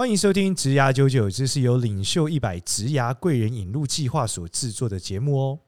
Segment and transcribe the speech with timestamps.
[0.00, 5.58] 欢迎收听《职涯九九》，这是由领袖一百职涯贵人引路计划所制作的节目哦。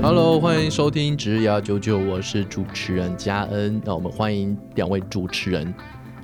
[0.00, 3.82] Hello，欢迎收听《职涯九九》，我是主持人嘉恩。
[3.84, 5.74] 那我们欢迎两位主持人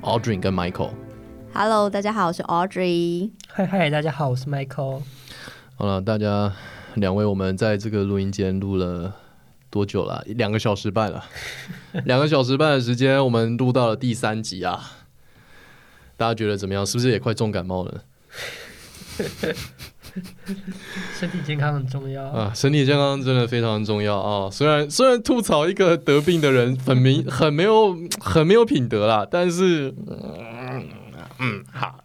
[0.03, 0.93] Audrey 跟 Michael。
[1.53, 3.33] Hello，大家好，我是 Audrey。
[3.49, 5.03] 嗨嗨，大家好，我是 Michael。
[5.75, 6.53] 好了，大家
[6.95, 9.13] 两位，我们在这个录音间录了
[9.69, 10.23] 多久了？
[10.29, 11.25] 两个小时半了。
[12.07, 14.93] 两个小时半的时间，我们录到了第三集啊。
[16.17, 16.85] 大家觉得怎么样？
[16.87, 18.03] 是不是也快重感冒了？
[21.19, 22.53] 身体健康很重要啊！
[22.55, 24.49] 身体健康真的非常重要啊！
[24.51, 30.87] 虽然虽然吐槽一个得病的人很明 很没有很没有品德啦，但是嗯，
[31.41, 31.99] 嗯好，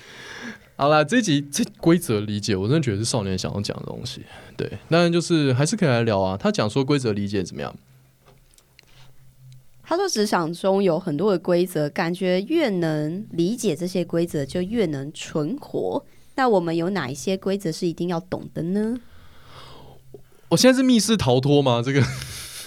[0.76, 4.22] 好啦，这一集这规则理解，我真的觉得是少年想要讲的东西。
[4.56, 6.36] 对，当然就是还是可以来聊啊。
[6.36, 7.74] 他讲说规则理解怎么样？
[9.88, 16.04] 他说：“职场中有很多的规则，感觉越能理解这些规则，就越能存活。
[16.34, 18.98] 那我们有哪一些规则是一定要懂的呢？”
[20.50, 21.80] 我现在是密室逃脱吗？
[21.82, 22.02] 这个，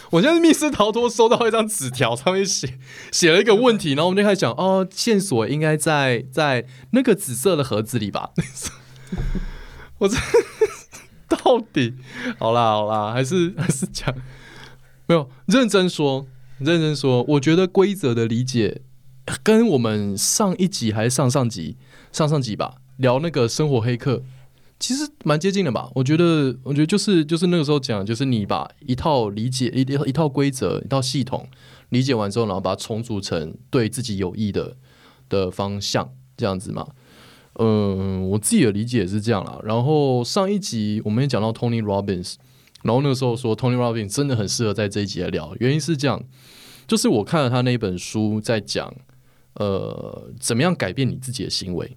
[0.10, 2.80] 我现在是密室逃脱，收到一张纸条，上面写
[3.12, 8.32] 写了一个问题，然后我们就开始讲哦，线索应该在在那个紫色的盒子里吧？
[10.00, 10.18] 我这
[11.28, 11.94] 到底
[12.40, 14.12] 好啦好啦，还是还是讲
[15.06, 16.26] 没有认真说。
[16.64, 18.82] 认真说，我觉得规则的理解
[19.42, 21.76] 跟我们上一集还是上上集、
[22.12, 24.22] 上上集吧，聊那个生活黑客，
[24.80, 25.90] 其实蛮接近的吧。
[25.96, 31.48] 我觉得，我觉得就是就是那个时候讲，就是你把一套理解一一套规则、一套系统
[31.90, 34.78] 理解完之后，然后把它重组成对自己有益的
[35.28, 36.88] 的方向，这样子嘛。
[37.56, 39.60] 嗯，我自己的理解是这样啦。
[39.64, 42.36] 然后上一集我们也讲到 Tony Robbins。
[42.84, 46.24] 然后那个时候说，Tony Robbins 真的很适合在这一集来聊，原因是这样，
[46.88, 48.92] 就是我看了他那本书，在讲
[49.54, 51.96] 呃怎么样改变你自己的行为。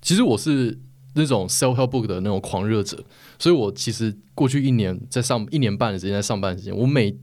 [0.00, 0.78] 其实我是
[1.14, 3.04] 那种 self help book 的那种狂热者，
[3.38, 7.16] 所以我其实过去一年在上一年半的时间在上班时间，我每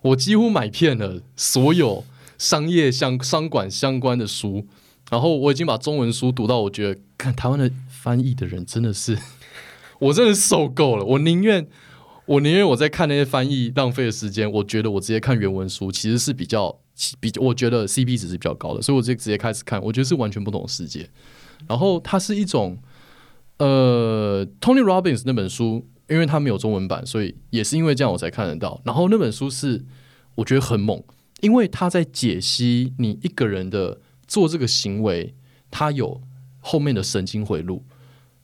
[0.00, 2.04] 我几乎买遍了所有
[2.38, 4.66] 商业相商管相关的书，
[5.10, 9.18] 然后我已经把中文书读到，我觉得看台湾的翻译的人真的是，
[9.98, 11.68] 我真的受够了，我宁愿。
[12.28, 16.78] 我宁愿我在看那些翻译浪费的时间，我觉得我直接看原文书其实是比较
[17.18, 21.08] 比我觉得 CP 值是比较高的，所以我直接直接开始看，我觉得是完全不同的世界。
[21.66, 22.76] 然后它是一种
[23.56, 28.78] 呃 Tony Robbins 那本书，因为它没有中文版，所以也是因为这样我才看得到。
[28.84, 29.86] 然后那本书是
[30.34, 31.02] 我觉得很猛，
[31.40, 35.34] 因为他在解析你一个人的做这个行为，
[35.70, 36.20] 他有
[36.60, 37.84] 后面的神经回路。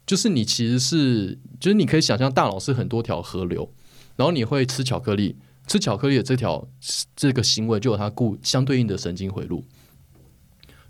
[0.07, 3.73] 就是你其实是，就是你可以想象大脑是很多条河流，
[4.17, 5.35] 然后你会吃巧克力，
[5.67, 6.69] 吃巧克力的这条
[7.17, 9.65] 这个行为就有它固相对应的神经回路。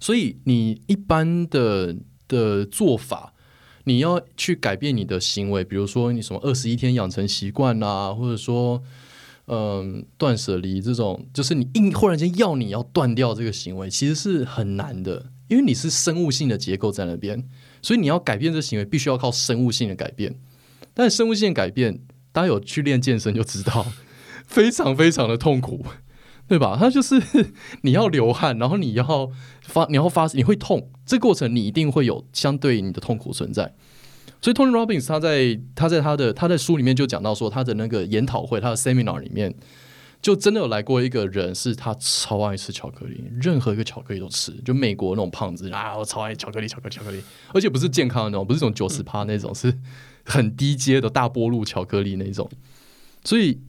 [0.00, 1.94] 所以你一般的
[2.26, 3.34] 的做法，
[3.84, 8.82] 你要去改变你的行为，比如说你什么二十一天养成习惯啊，或者说
[9.46, 17.48] 嗯断舍离这种，就是你硬忽然间要你要断掉这个行为，其实是很难的，因为你是生物性的结构在那边。
[17.80, 20.34] 所以你要改变这行为，必须要靠生物性的改变。
[20.94, 22.00] 但生物性改变，
[22.32, 23.86] 大家有去练健身就知道，
[24.46, 25.84] 非常非常的痛苦，
[26.48, 26.76] 对吧？
[26.78, 27.20] 它就是
[27.82, 29.30] 你要流汗，然后你要
[29.62, 30.90] 发，你要发，你会痛。
[31.04, 33.74] 这过程你一定会有相对应的痛苦存在。
[34.40, 39.54] 所以 Tony Robbins 他在他在他的他在书里面就讲到说，他的那个研讨会，他的 seminar 里面。
[40.22, 44.52] 就真的有来过一个人，是他超爱吃巧克力，任何一个巧克力都吃。
[44.64, 47.22] 就美国那种胖子啊，我超爱巧克力，巧克力，巧克力，
[47.52, 49.70] 而且不是健康的那种，不是那种九十趴那种，是
[50.24, 52.50] 很低阶的大波路巧克力那种。
[53.24, 53.60] 所以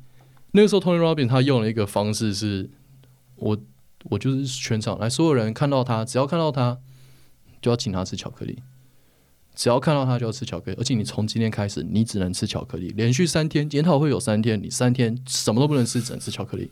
[0.51, 2.69] 那个时候，Tony Robbins 他用了一个方式是，
[3.35, 3.57] 我
[4.05, 6.79] 我就是全场来所有人看到他，只要看到他，
[7.61, 8.59] 就要请他吃巧克力。
[9.55, 16.72] 只要看到他就要吃巧克力，而且你从今天开始，你只能吃巧克力，连续三天，研讨会有三天，你三天什么都不能吃，只能吃巧克力。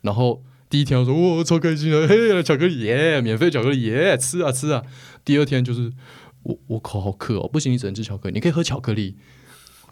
[0.00, 4.82] 然后第一天我说哇超开心的，嘿，巧克力耶，免费巧克力耶，吃啊吃啊。
[5.26, 5.92] 第二天就是
[6.44, 9.16] 我我口好渴哦，不行，你只能吃巧克力，你可以喝巧克力，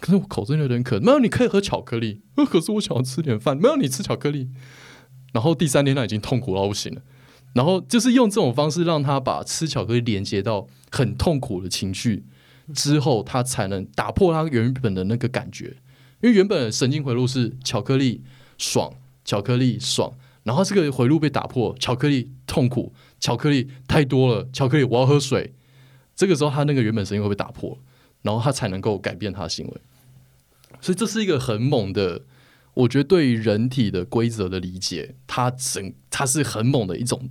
[0.01, 4.49] 可是我口真的有点渴，没有，你可以喝巧克力，可是我想要吃点饭，没有，你吃巧克力。
[5.33, 7.03] 然后第三天他已经痛苦到不行了。
[7.55, 12.25] 然后就是用这种方式让他把吃巧克力连接到很痛苦的情绪
[12.75, 15.77] 之后，他才能打破他原本的那个感觉。
[16.23, 18.23] 因为原本的神经回路是巧克力
[18.57, 18.93] 爽，
[19.25, 20.13] 巧克力爽，
[20.45, 25.55] 然后这个回路被打破，巧克力痛苦，巧克力太多了，巧克力我要喝水。
[26.15, 27.79] 这个时候他那个原本声音会被打破，
[28.23, 29.73] 然后他才能够改变他的行为。
[30.81, 32.23] 所以这是一个很猛的。
[32.75, 37.29] 我觉得对于人体的规则的理解，它整它是很猛的一种，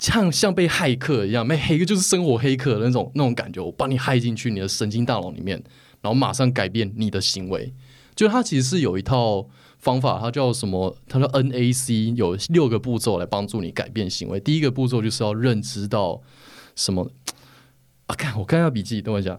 [0.00, 5.62] 像像被骇客一样，被黑客就是生活黑客的那种那种感觉，我把你骇进去你的神经大脑里面，
[6.00, 7.72] 然后马上改变你的行为。
[8.16, 9.48] 就它其实是有一套
[9.78, 10.96] 方法，它叫什么？
[11.08, 14.40] 它叫 NAC，有六个步骤来帮助你改变行为。
[14.40, 16.20] 第一个步骤就是要认知到
[16.74, 17.12] 什么
[18.10, 18.14] 啊？
[18.16, 19.38] 看我看一下笔记，等我一下。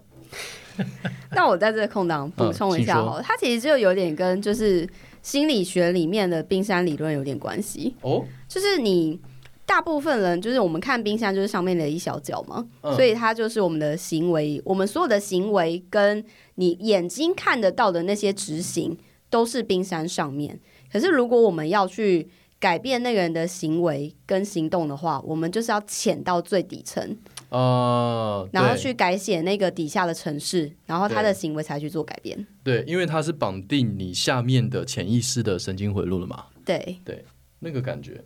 [1.35, 4.87] 那我在这个空档补充一下哈，嗯、它其实就有点跟就是
[5.21, 9.19] 心理学里面的冰山理论有点关系哦，就是你。
[9.63, 16.21] 大部分人就是我们看冰山，就是上面的一小角嘛，嗯、所以它就是我们的行为，我们所有的行为跟
[16.55, 18.97] 你眼睛看得到的那些执行
[19.29, 20.59] 都是冰山上面。
[20.91, 22.27] 可是如果我们要去
[22.59, 27.17] 改变那个人的行为跟行动的话，我们就是要潜到最底层，
[27.51, 32.47] 哦，然后去改写那个底下的城市，然后他的行为才去做改变。
[32.63, 36.45] 对，因为它是绑定你下面的潜意识的神经回路了嘛。
[36.65, 37.25] 对对，
[37.59, 38.23] 那个感觉。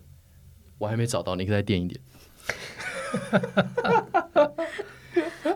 [0.77, 1.99] 我还没找到，你可以再垫一点。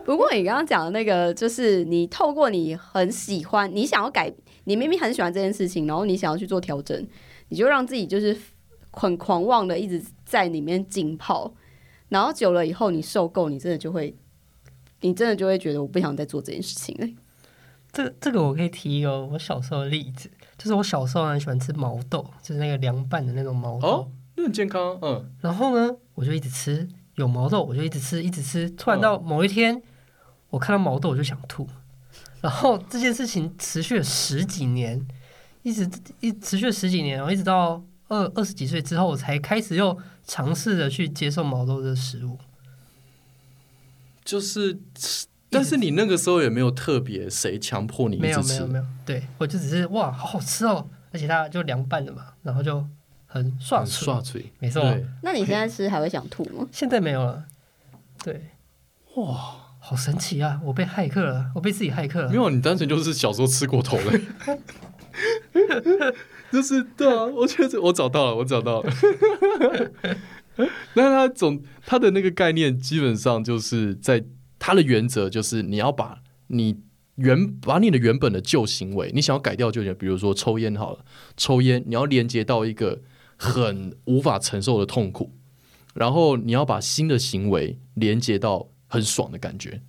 [0.04, 4.32] 不过你刚刚讲的那个，就是你透过你很喜欢，你想要改，
[4.64, 7.06] 你明明很喜欢这件事情，然后你想要去做调整，
[7.50, 8.36] 你就让自己就是
[8.92, 11.52] 很狂妄的一直在里面浸泡，
[12.10, 14.14] 然后久了以后你受够，你真的就会，
[15.00, 17.08] 你真的就会觉得我不想再做这件事情了。
[17.90, 23.88] 这这个我可以提一个我小时候的例子，就是我小时候很喜欢吃毛豆，就是那个凉拌的那种毛豆。
[23.88, 25.30] 哦很健康，嗯。
[25.40, 28.70] 然后呢，我就一直吃有毛豆，我就一直吃，一直吃。
[28.70, 29.82] 突然到某一天，嗯、
[30.48, 31.68] 我看到毛豆我就想吐。
[32.40, 35.06] 然后这件事情持续了十几年，
[35.62, 35.86] 一直
[36.20, 42.38] 一持续了十几年，然后一直到二二十几岁之后，我才开始又尝试着去接受毛豆的食物。
[44.22, 44.78] 就是，
[45.48, 52.86] 但是你那个时候也没有特别谁强迫你一直吃，没有没有没有，对，我就只是哇，好好吃哦，而且它就凉拌的嘛，然后就。
[53.32, 54.82] 很爽爽脆，没错。
[55.22, 56.66] 那你现在吃还会想吐吗？
[56.72, 57.44] 现在没有了。
[58.24, 58.50] 对，
[59.14, 60.60] 哇，好神奇啊！
[60.64, 62.28] 我被骇客了，我被自己骇客了。
[62.28, 64.12] 没有，你单纯就是小时候吃过头了。
[66.52, 68.92] 就是对啊，我觉得我找到了，我找到了。
[70.94, 74.24] 那他总他的那个概念，基本上就是在
[74.58, 76.80] 他的原则，就是你要把你。
[77.16, 81.04] 原把你的原本的旧行为，你想要改掉就比如说抽烟好了，
[81.36, 83.02] 抽烟你要连接到一个
[83.36, 85.30] 很无法承受的痛苦，
[85.92, 89.82] 然后你要把新的行为连接到很爽的感觉，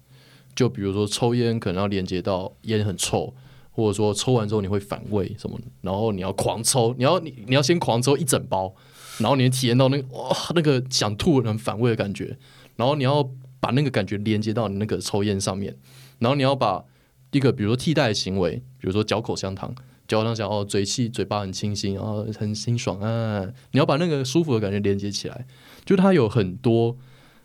[0.53, 3.33] 就比如说抽烟可能要连接到烟很臭，
[3.71, 8.73] 或者说抽完之后你会反胃什么，然后你要狂抽，你要你你要先狂抽一整包，
[9.17, 12.37] 然后你体验到那个哇那个想吐很反胃的感觉，
[12.75, 13.27] 然后你要
[13.59, 15.75] 把那个感觉连接到你那个抽烟上面，
[16.19, 16.85] 然后你要把。
[17.33, 19.73] 一个，比如说替代行为，比如说嚼口香糖，
[20.05, 23.47] 嚼口香糖哦，嘴气，嘴巴很清新，然后很清爽啊。
[23.71, 25.47] 你要把那个舒服的感觉连接起来，
[25.85, 26.97] 就它有很多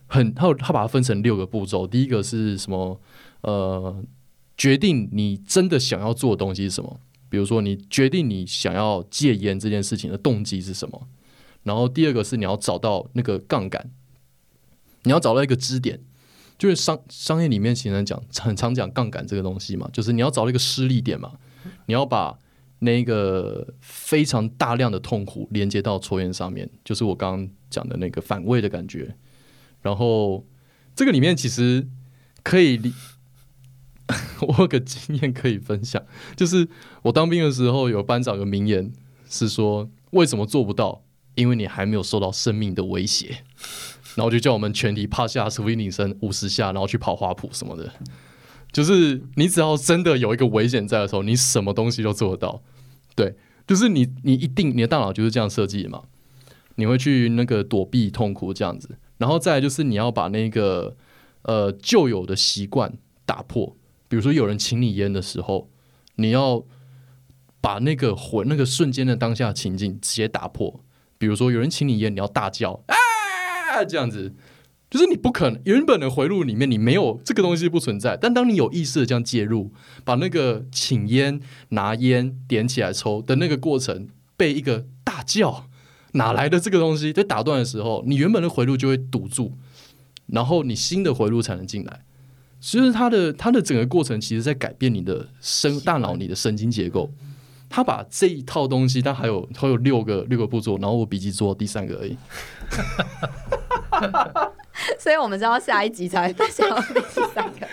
[0.09, 1.87] 很，它它把它分成六个步骤。
[1.87, 3.01] 第一个是什么？
[3.43, 4.03] 呃，
[4.57, 7.01] 决定你真的想要做的东西是什么？
[7.29, 11.09] 比如说，你决定你想要戒烟这件事情的动机是什么？
[11.65, 13.91] 然后第二个是你要找到那个杠杆，
[15.03, 16.01] 你要找到一个支点。
[16.59, 21.33] 就是商商业里面经常讲，很常讲杠杆这个东西嘛，就是你要找到一个施力点嘛，
[21.85, 22.39] 你要把
[22.79, 29.15] 那个非常大量的痛苦连接到抽烟上面，就是我刚刚讲的那个反胃的感觉。
[29.83, 30.47] 然后
[30.95, 31.87] 这个里面其实
[32.43, 32.81] 可以，
[34.41, 36.03] 我有个经验可以分享，
[36.37, 36.69] 就是
[37.03, 38.93] 我当兵的时候，有班长有名言
[39.29, 41.03] 是说，为什么做不到？
[41.35, 43.39] 因为你还没有受到生命的威胁。
[44.15, 47.93] 然后就叫我们全体趴下，俯卧撑五十下，然后去跑花圃什么的。
[48.73, 52.63] 就是你只要真的有一个危险在的时候，你什么东西都做得到。
[53.15, 53.35] 对，
[53.67, 56.05] 就是你你一定你的大脑就是这样设计的嘛。
[56.77, 60.97] 你会去那个躲避痛苦这样子，然后再来就是你要把那个
[61.43, 62.95] 呃旧有的习惯
[63.27, 63.77] 打破。
[64.09, 65.71] 比如说有人请你烟的时候，
[66.17, 66.65] 你要
[67.61, 70.85] 把那个魂那个瞬间的当下情境直接打破。
[71.19, 72.85] 比如说有人请你烟，你要大叫。
[72.87, 74.35] 啊这样子，
[74.89, 79.73] 就是你不可能原本的回路里面你没有这个东西不存在，但当你有意识的这样介入，
[80.05, 85.69] 把那个请烟、拿烟点起来抽的那个过程被一个大叫
[86.13, 89.53] 哪来的这个东西在打断的时候，你原本的回路就会堵住，
[90.29, 92.05] 然后你新的回路才能进来。
[92.61, 97.11] 其实它的它的整个过程，其实在改变你的神大脑、你的神经结构。
[97.69, 102.17] 他把这一套东西，他还有还有六个六个步骤，然后我笔记做第三个而已。
[105.01, 107.01] 所以我们知道下一集才会想要第
[107.35, 107.67] 三个。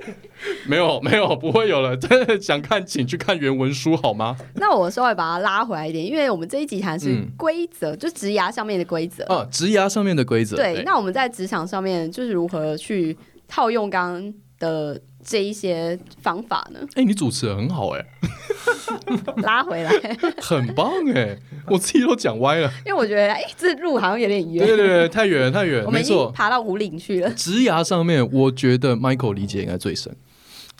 [0.68, 1.96] 没有没有，不会有了。
[1.96, 4.36] 真的想看，请去看原文书好吗？
[4.56, 10.56] 那我稍微把它拉回来一点，因为我们这一集谈是规则，嗯、就职涯上面的规则啊，职涯上面的规则。
[10.56, 13.16] 对，对那我们在职场上面就是如何去
[13.48, 16.78] 套用刚刚的这一些方法呢？
[16.94, 18.06] 哎、欸，你主持人很好哎、欸，
[19.42, 19.90] 拉回来，
[20.40, 27.30] 很棒哎、欸，我自己都讲歪了，因为我觉得哎、欸，这路好像有点远，对对对，太远太远， 我们已经爬到五岭去了。
[27.30, 30.14] 职涯上面，我觉得 Michael 理解应该最深。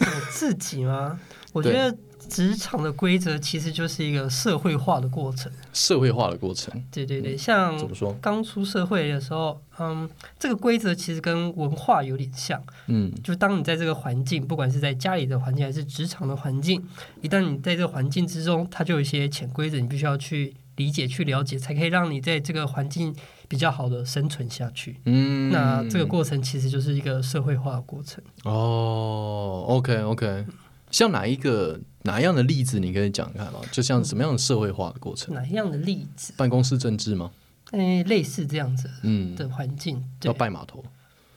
[0.00, 1.18] 我自己吗？
[1.52, 1.96] 我觉得
[2.28, 5.50] 职场的规则其实就是一个社会化的过程。
[5.72, 8.16] 社会化的过程，对对对，像怎么说？
[8.20, 10.08] 刚出社会的时候，嗯，
[10.38, 12.62] 这个规则其实跟文化有点像。
[12.86, 16.86] 嗯，就当你在这个环境，不管是在家里的环境还是职场的环境，
[17.22, 23.14] 一旦你在这个环境之中，它就有一些潜规则，你必须要去理解、去了解，才可以让你在这个环境
[23.48, 25.00] 比较好的生存下去。
[25.04, 28.22] 嗯，那这个过程其实就是一个社会化的过程。
[28.44, 30.44] 哦，OK OK，
[30.90, 33.60] 像哪一个哪一样的例子，你可以讲看吗？
[33.70, 35.34] 就像什么样的社会化的过程？
[35.34, 36.32] 哪一样的例子？
[36.36, 37.30] 办公室政治吗？
[37.72, 40.82] 诶，类似这样子，嗯，的环境，要拜码头。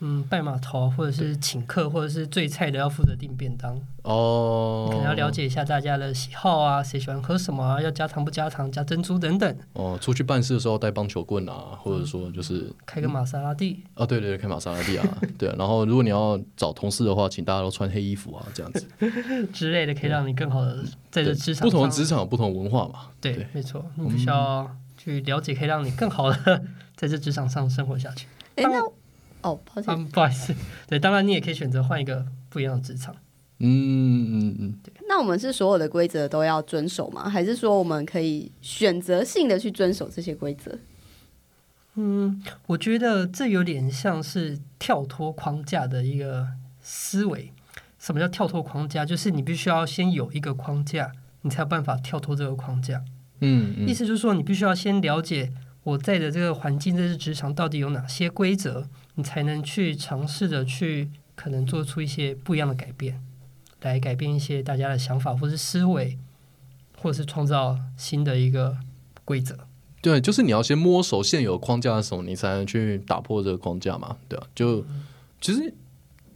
[0.03, 4.87] 嗯，拜码头，或者是请客，或者是最菜的要负责订便当哦。
[4.89, 9.57] 你可能要了解一下大家的喜好啊，谁喜欢喝什么啊，要加糖不加糖，加珍珠等等。
[9.73, 13.83] 哦，出去办事的时候带棒球棍啊，或者说就是、嗯、开个玛莎拉蒂。
[13.93, 15.55] 哦，对对对，开玛莎拉蒂啊， 对啊。
[15.59, 18.87] 然后如果你要找同事的话，请大家都穿黑衣服啊，这样子
[19.53, 21.67] 之类的，可以让你更好的在这职场。
[21.67, 23.09] 不同的职场有不同文化嘛？
[23.21, 24.67] 对，对没错，你必须要
[24.97, 26.63] 去了解，可以让你更好的
[26.97, 28.25] 在这职场上生活下去。
[28.55, 28.81] 哎，那。
[29.41, 30.55] 哦，抱歉，不好意思。
[30.87, 33.15] 对，当然你也可以选择换一个不一样的职场。
[33.63, 34.91] 嗯嗯嗯，对。
[35.07, 37.29] 那我们是所有的规则都要遵守吗？
[37.29, 40.79] 还是说我们可以选择性的去遵守这些规则？
[41.95, 46.47] 嗯，我觉得这有点像是跳脱框架的一个
[46.81, 47.51] 思维。
[47.99, 49.05] 什么叫跳脱框架？
[49.05, 51.11] 就是你必须要先有一个框架，
[51.43, 53.03] 你才有办法跳脱这个框架。
[53.41, 55.51] 嗯，嗯，意思就是说，你必须要先了解
[55.83, 58.87] 我在的这个环境，这是职场到底有哪些规则。
[59.15, 63.21] 你才能去尝试着去可能做出一些不一样的改变，
[63.81, 66.17] 来改变一些大家的想法或是思维，
[66.97, 68.77] 或是创造新的一个
[69.25, 69.67] 规则。
[70.01, 74.15] 对，就是你要先摸熟现有框架的时候，你才能去打破这个框架嘛。
[74.29, 74.85] 对啊，就
[75.41, 75.73] 其实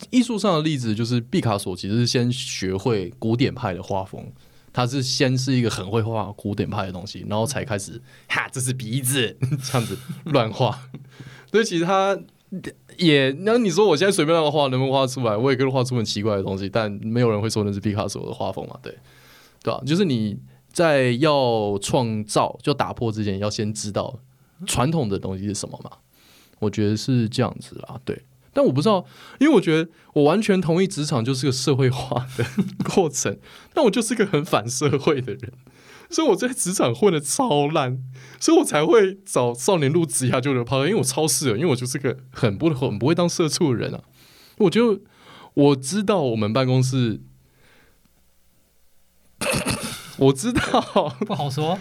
[0.10, 4.32] 艺术上的例子就是毕卡索，其实是先学会古典派的画风，
[4.74, 10.90] 他是先是一个很会画古典派的东西，然后才开始哈，这是鼻子 这样子乱画。
[11.52, 12.20] 所以其实他。
[12.98, 15.36] 也，那你说我现在随便乱画，能不能画出来？
[15.36, 18.78] 我也可以画出很奇怪的东西，但没有人会说那是毕卡索的画风嘛？
[18.82, 18.96] 对，
[19.64, 19.82] 对吧？
[19.86, 20.38] 就是你
[20.72, 24.20] 在要创造、就打破之前，要先知道
[24.66, 25.92] 传统的东西是什么嘛？
[26.60, 28.00] 我觉得是这样子啦。
[28.06, 28.24] 对，
[28.54, 29.06] 但我不知道，
[29.40, 32.46] 因为我觉得我完全同意职场就是个社会化的
[32.96, 33.38] 过程，
[33.74, 35.52] 但我就是个很反社会的人。
[36.16, 38.00] 所以我在职场混的超烂，
[38.40, 44.02] 所以我才会找少年路职涯救人抛，因为我超适合，因为我就是个很不很不会当社畜的人啊。
[44.60, 45.02] 我就
[45.56, 47.20] 我知道我们办公室。
[50.18, 50.62] 我知道
[51.26, 51.78] 不好说，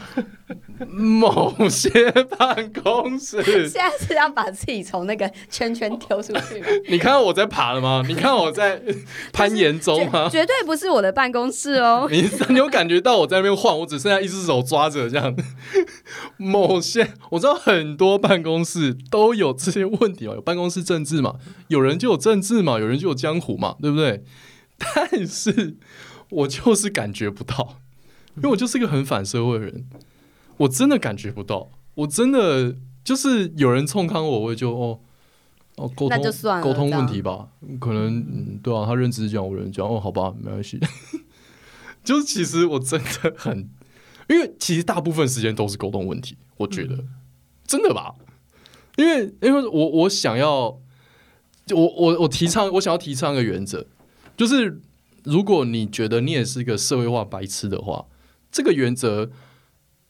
[0.88, 6.66] 某些办公室现在是要把自己从那个圈圈丢出去吗？
[6.90, 8.02] 你看到我在爬了吗？
[8.06, 8.80] 你看我在
[9.32, 10.28] 攀岩中吗？
[10.30, 12.08] 绝对不是我的办公室哦。
[12.12, 13.78] 你你有感觉到我在那边晃？
[13.78, 15.34] 我只剩下一只手抓着这样。
[16.36, 21.34] 某些我知道很多办公室都有这些问题哦，有办公室政治嘛，
[21.68, 24.24] 有人就有政治嘛，有人就有江湖嘛，对不对？
[24.76, 25.76] 但是
[26.30, 27.76] 我就是感觉不到。
[28.36, 29.86] 因为我就是一个很反社会的人，
[30.56, 32.74] 我真的感觉不到，我真的
[33.04, 35.00] 就是有人冲康我，我也就哦
[35.76, 36.20] 哦沟通
[36.60, 37.48] 沟通问题吧，
[37.78, 40.80] 可能嗯对啊，他认知讲我认知讲哦好吧，没关系，
[42.02, 43.70] 就是其实我真的很，
[44.28, 47.08] 因为其实大部分时间都是沟通问题，我觉得、嗯、
[47.66, 48.14] 真的吧，
[48.96, 50.80] 因为因为我我想要，
[51.70, 53.86] 我我我提倡我想要提倡一个原则，
[54.36, 54.80] 就是
[55.22, 58.06] 如果你觉得你也是一个社会化白痴的话。
[58.54, 59.32] 这个原则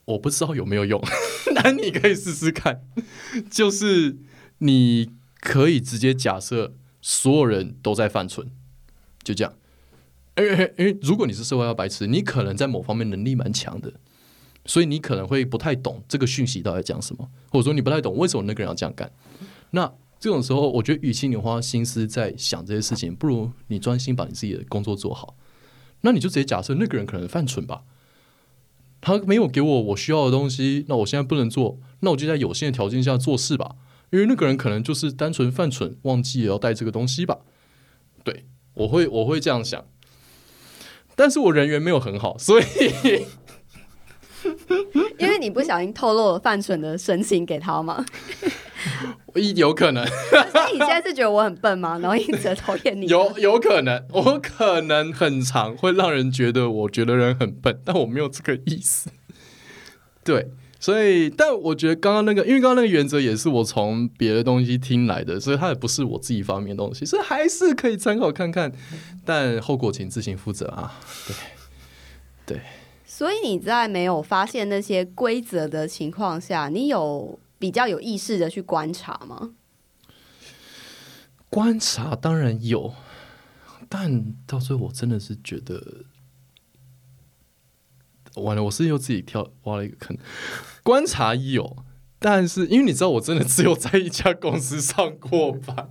[0.05, 1.03] 我不知道有没有用，
[1.57, 2.83] 那你可以试试看。
[3.51, 4.19] 就是
[4.59, 5.11] 你
[5.41, 8.51] 可以直接假设所有人都在犯蠢，
[9.23, 9.55] 就这样。
[10.37, 13.95] 因为因为如果你是社会化白痴，你可能在某方面能力蛮强的，
[14.67, 19.11] 所以你可能会不太懂这个讯息到底讲什么，或者说你不太懂为什么那个人要这样干。
[19.71, 25.35] 那这种时候，我觉得与其你花心思在想这些事情，不如你专心把你自己的工作做好。
[26.03, 27.83] 那你就直接假设那个人可能犯蠢吧。
[29.05, 33.73] 他没有给我我需要的东西，那我现在不能做，那我就在有限的条件下做事吧。
[34.11, 37.41] 因为那个人可能就是单纯犯蠢，忘记也要带这个东西吧。
[38.23, 39.85] 对，我会我会这样想，
[41.15, 42.65] 但是我人缘没有很好，所以
[45.19, 48.07] 因为你不小心透露了犯蠢的神情给他吗？
[49.57, 51.99] 有可能， 所以你现在是觉得我很笨吗？
[51.99, 53.07] 然后一直讨厌你？
[53.07, 59.11] 有有可能，我可能很长会让人觉得我觉得人很笨，但我没有这个意思。
[60.23, 60.49] 对，
[60.81, 68.73] 所以，但我觉得刚刚那个，因为刚刚那个原则也是我从别的东西听来的，所以它也不是我自己发明的东西，所以还是可以参考看看，
[69.25, 70.99] 但后果请自行负责啊。
[71.27, 72.61] 对，对。
[73.07, 79.55] 所以你在没有发现那些规则的情况下，你有比较有意识的去观察吗？
[81.49, 82.93] 观察当然有，
[83.89, 86.05] 但到最后我真的是觉得
[88.35, 90.15] 完了，我是又自己跳挖了一个坑。
[90.83, 91.79] 观察有，
[92.19, 95.91] 但是因为你知道，我真的只有在一家公司上过班，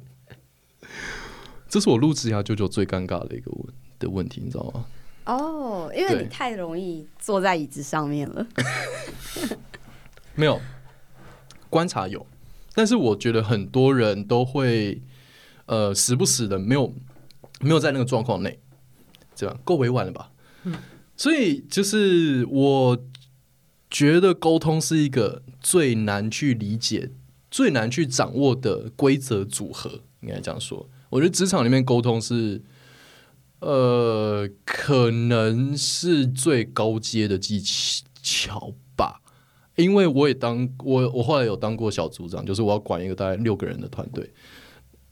[1.68, 4.86] 这是我录制下舅舅最尴尬的一个问的问题，你知道吗？
[5.26, 8.46] 哦，因为你太容易坐在椅子上面了。
[10.38, 10.62] 没有。
[11.74, 12.24] 观察有，
[12.76, 15.02] 但是我觉得很多人都会，
[15.66, 16.94] 呃，时不时的没有
[17.62, 18.60] 没有在那个状况内，
[19.34, 20.32] 这样够委婉了吧？
[20.66, 20.76] 嗯，
[21.18, 23.04] 所以就是我
[23.90, 27.10] 觉得沟通是一个最难去理解、
[27.50, 30.88] 最难去掌握的规则组合，应该这样说。
[31.10, 32.62] 我觉得职场里面沟通是，
[33.62, 37.60] 呃，可能是最高阶的技
[38.22, 38.76] 巧。
[39.76, 44.32] 因为我也当我我后来有当过小组长，就是我要管一个大概六个人的团队，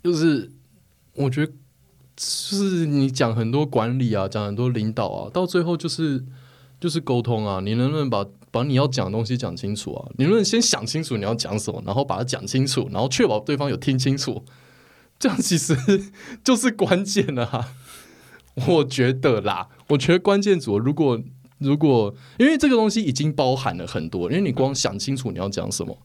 [0.03, 0.51] 就是
[1.15, 1.51] 我觉得
[2.15, 6.23] 就是你讲很多管理啊，讲很多领导啊，到最后就是
[6.79, 10.07] 就是沟通啊，你能不能把把你要讲的东西讲清楚啊？
[10.17, 14.43] 你能不能先想清楚你要讲什么，然后把它讲清楚，然后确保对方有听清楚，
[15.17, 15.75] 这样其实
[16.43, 17.73] 就是关键了啊。
[18.67, 21.19] 我觉得啦，我觉得关键组如果。
[21.61, 25.95] 如果因为这个东西已经包含了很多，因为你光想清楚你要讲什么，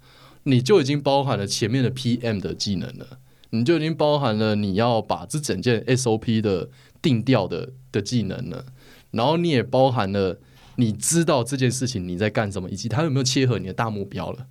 [0.42, 3.18] 你就已经包含了前面的 PM 的技能了，
[3.50, 6.68] 你就已经包含了你要把这整件 SOP 的
[7.00, 8.66] 定调的的技能了，
[9.12, 10.38] 然后你也包含了
[10.76, 14.48] 你知道这件事情你在干什么，以及它有没有切合你的大目标了，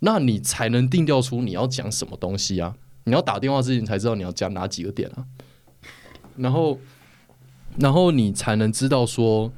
[0.00, 2.74] 那你才能定调出你要讲什么东西啊？
[3.04, 5.24] 你要打电话之前才知道你要讲哪几个点啊，
[6.36, 6.80] 然后，
[7.78, 9.52] 然后你才能知道说。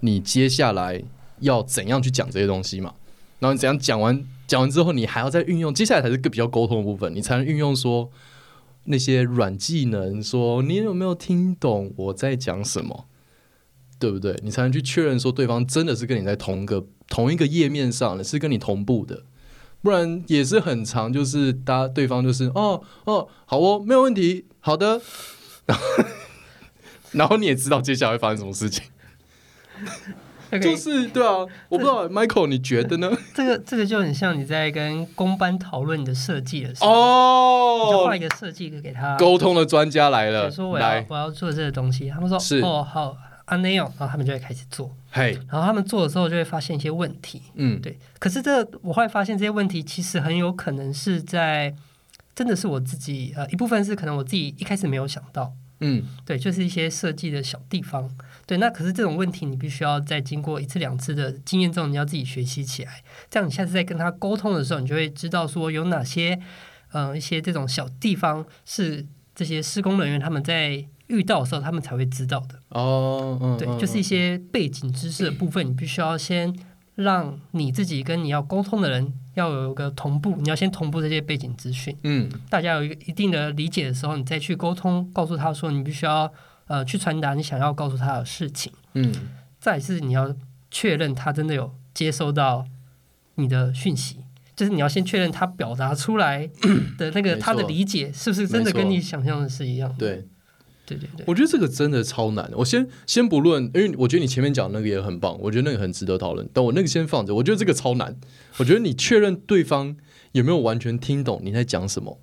[0.00, 1.02] 你接下来
[1.40, 2.94] 要怎样去讲这些东西嘛？
[3.40, 8.10] 然后你怎样讲完讲完之后，你还要再运用，接下来才是个比较沟通的部分，你才能运用说
[8.84, 13.06] 那些软技能，说你有没有听懂我在讲什么，
[13.98, 14.38] 对不对？
[14.42, 19.24] 你才能去确认说对方真的是跟你在同个同一个页面上，是跟你同步的，
[19.82, 25.00] 不然也是很长，就是大家对方就是哦哦好哦，没有问题，好的，
[25.66, 25.84] 然后
[27.12, 28.84] 然后你也知道接下来会发生什么事情。
[30.62, 33.10] 就是对啊，我不知道 Michael 你觉得呢？
[33.34, 39.16] 这个这个就很像你在跟工班讨论你的设计的时候，哦，你就画一个设计给他。
[39.16, 44.94] 沟通的专家来了，说我要我要做这个东西，他们说是哦好啊那样，然后他们就会开始做。
[45.10, 47.98] 嘿，然后他们做的时候就会发现一些问题，嗯，对。
[48.20, 51.74] 可是这我后来发现这些问题其实很有可能是在
[52.36, 55.52] 真的是我自己呃一部分是可能我自己一开始没有想到，
[55.84, 58.10] 嗯，对，就是一些设计的小地方。
[58.46, 63.02] 对，那可是这种问题，你必须要在经过一次两次的经验之后，你要自己学习起来。
[63.30, 66.38] 这样你下次再跟他沟通的时候，你就会知道说有哪些，
[66.92, 72.58] 嗯、呃，一些这种小地方是这些施工人员他们在遇到的时候，他们才会知道的。
[72.68, 76.54] 哦，嗯、对，就是一些背景知识的部分，你必须要先
[76.96, 81.96] 让你自己跟你要沟通的人要有一个同步，你要先同步这些背景资讯。
[82.02, 86.32] 嗯，大家有一个一定的理解的时候，你再去沟通，告诉他说你必须要。
[86.66, 88.72] 呃，去传达你想要告诉他的事情。
[88.94, 89.12] 嗯，
[89.60, 90.34] 再是你要
[90.70, 92.64] 确认他真的有接收到
[93.34, 94.20] 你的讯息，
[94.56, 96.48] 就是你要先确认他表达出来
[96.96, 99.96] 的那个他的理解是不是真的跟你想象的是一样的。
[99.98, 100.26] 对，
[100.86, 102.50] 对对对，我觉得这个真的超难。
[102.54, 106.48] 我先先不论，因为我觉得你前面讲那个也很棒，我觉得那个很值得讨论。
[106.52, 108.16] 但我那个先放着，我觉得这个超难。
[108.58, 109.96] 我觉得你确认对方
[110.32, 112.20] 有没有完全听懂你在讲什么，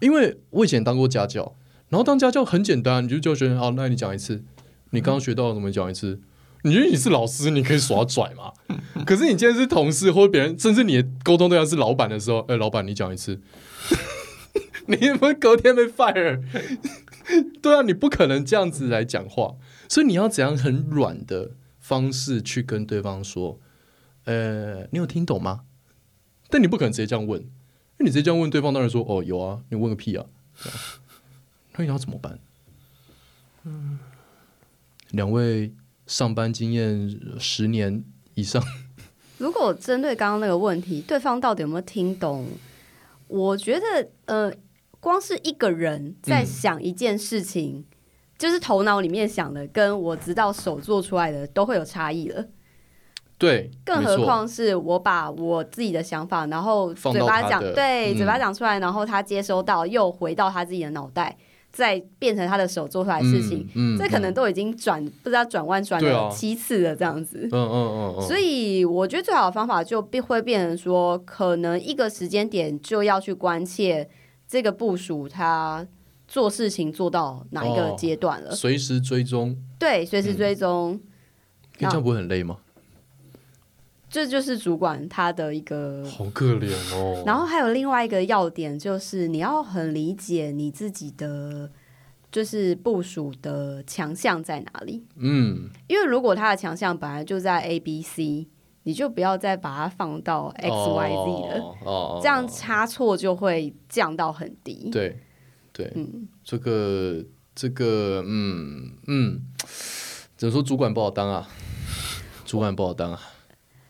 [0.00, 1.56] 因为我以前当过家教。
[1.88, 4.42] 然后当家教很简单，你就教学生好，那你讲一次，
[4.90, 5.70] 你刚刚学到了怎么？
[5.70, 6.20] 讲一次。
[6.64, 8.52] 你觉得你是老师，你可以耍拽嘛？
[9.04, 13.40] 可是你今天是同事或者别人，甚至你的沟通对象是老板的时候，哎，老板你讲一次，
[14.86, 16.40] 你有没有隔天被 fire？
[17.62, 19.56] 对啊，你不可能这样子来讲话，
[19.88, 23.58] 所以你要怎样很软的方式去跟对方说，
[24.24, 25.64] 呃，你有听懂吗？
[26.48, 27.40] 但你不可能直接这样问。
[27.40, 30.26] 因为你直接这样问对方，当然说哦有啊，你问个屁啊！
[31.76, 32.38] 那你要怎么办？
[33.64, 33.98] 嗯，
[35.10, 35.72] 两位
[36.06, 38.02] 上班经验十年
[38.34, 38.62] 以上，
[39.38, 42.48] 如果针对刚刚那个问题，对方到底有没有听懂？
[43.28, 44.52] 我觉得，呃，
[45.02, 47.84] 光是一个人在想一件事情，嗯、
[48.38, 52.44] 就是头脑里面想的，跟我直到手做出来的都会有差异了。
[53.36, 61.36] 对，更何况是我把我自己的想法，然后嘴巴讲，对，嘴巴讲出来，然后他接收到，又回到他自己的脑袋，
[61.72, 74.08] 再变成他的手做出来的事情，嗯，这可能都已经转不知道转弯转了七次了，这样子，嗯嗯嗯，所以我觉得最好的方法就变会变成说，可能一个时间点就要去关切
[74.52, 75.86] 这个部署他
[76.28, 81.00] 做事情做到哪一个阶段了，随时追踪，对，随时追踪，
[81.78, 82.58] 这样不会很累吗？
[84.10, 87.22] 这就是主管他的一个好可怜哦。
[87.24, 91.70] 然后还有另外一个要点，就是你要很理解你自己的，
[92.30, 95.02] 就是部署的强项在哪里。
[95.16, 98.46] 嗯，因为如果他的强项本来就在 A、B、C，
[98.84, 101.74] 你就不要再把它放到 X、Y、Z 了。
[101.84, 104.90] 哦，这样差错就会降到很低。
[104.90, 105.18] 对，
[105.72, 109.40] 对，嗯，这个，这个，嗯嗯，
[110.36, 111.48] 只能说主管不好当啊，
[112.44, 113.20] 主管不好当啊。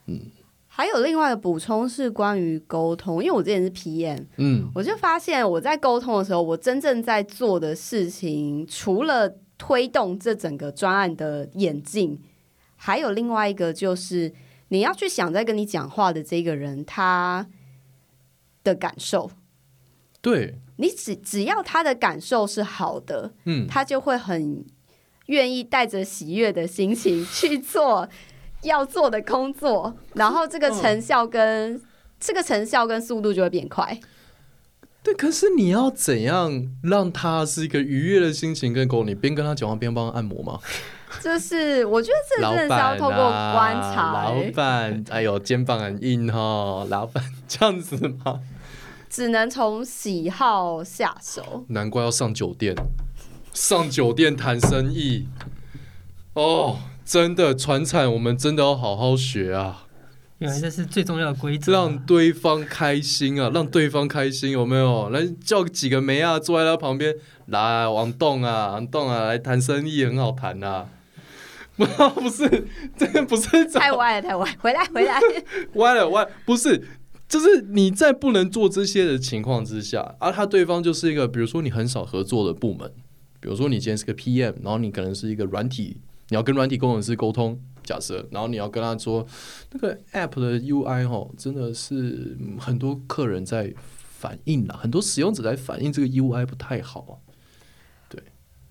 [0.07, 0.21] 嗯，
[0.67, 12.21] 还有另外的补充是关于沟通，因为我之前是 PM，嗯，我就发现我在沟通的时候，我真正在做的事情，除了推动这整个专案的演进，
[12.75, 14.33] 还有另外一个就是
[14.73, 17.47] 你要去想在跟你讲话的这个人他
[18.65, 19.31] 的感受，
[20.21, 24.65] 对，你只只要他的感受是好的，嗯，他就会很
[25.27, 28.09] 愿意带着喜悦的心情去做。
[28.63, 31.83] 要做的工作，然后这个成效跟、嗯、
[32.21, 33.99] 这个成效跟速度就会变快。
[35.03, 39.03] 对，可是你要怎样让他是一个愉悦的心情跟狗？
[39.03, 40.61] 你边跟他讲话边帮他按摩吗？
[41.21, 44.13] 就是我觉得这真的是要透过观察。
[44.13, 48.41] 老板，哎呦，肩膀很硬哦， 老板这样子吗？
[49.09, 51.65] 只能从喜好下手。
[51.69, 52.75] 难怪要上酒店，
[53.53, 55.29] 上酒店谈生意
[56.35, 56.79] 哦。
[57.05, 59.87] 真的传产，我们真的要好好学啊！
[60.39, 65.11] 原来这是最重要的规则，让对方开心啊，让对方开心，有没有？
[65.11, 67.15] 来叫几个妹啊，坐在他旁边，
[67.47, 70.87] 来王栋啊，王栋啊，来谈生意很好谈啊。
[71.77, 71.85] 不
[72.21, 75.21] 不是，这个不是太歪了，太歪，回来回来，
[75.75, 76.83] 歪了歪，不是，
[77.29, 82.93] 就是你在不能做这些的情况之下，而、啊、他对方就是一个，比如说你很少合作的部门，
[83.41, 85.97] 比如说你今天是个 PM，然后你可能是一个软体。
[86.29, 89.27] 你要跟软体工程师沟通，假设，然后你要跟他说，
[89.73, 93.71] 那个 App 的 UI 哦，真的是很多客人在
[94.19, 97.21] 反映了，很多使用者在反映这个 UI 不太好。
[97.27, 97.32] 对，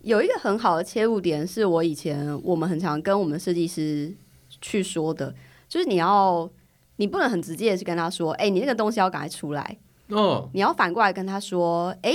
[0.04, 4.14] 有一个很好的切入点，是我以前我们很常跟我们设计师
[4.60, 5.34] 去说的，
[5.68, 6.50] 就是你要，
[6.98, 9.78] 你不能很直接的去跟他说，哎，你那个东西要赶快出来。
[10.10, 12.14] 哦，你要反过来跟他说，哎，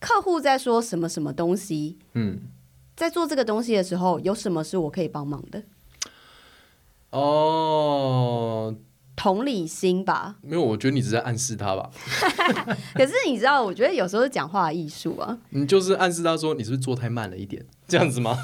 [0.00, 1.98] 客户在说什么什么东西？
[2.14, 2.40] 嗯。
[2.94, 5.62] 在做这个东西的时候，有什么是我可以帮忙的？
[7.10, 8.72] 哦，
[9.14, 10.36] 同理心吧。
[10.42, 11.90] 没有，我觉得你只是在暗示他吧。
[12.94, 15.38] 可是你知道，我觉得有时候是讲话的艺术啊。
[15.50, 17.64] 你就是暗示他说，你是不是做太慢了一点？
[17.86, 18.36] 这样子吗？